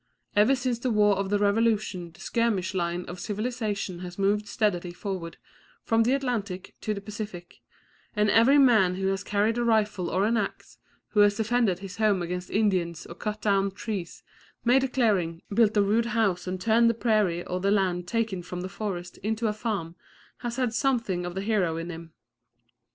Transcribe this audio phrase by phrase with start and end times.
[0.35, 4.93] Ever since the war of the Revolution the skirmish line of civilisation has moved steadily
[4.93, 5.37] forward
[5.83, 7.61] from the Atlantic to the Pacific;
[8.15, 10.79] and every man who has carried a rifle or an axe,
[11.09, 14.23] who has defended his home against Indians or cut down trees,
[14.65, 18.41] made a clearing, built a rude house and turned the prairie or the land taken
[18.41, 19.93] from the forest into a farm,
[20.39, 22.11] has had something of the hero in him.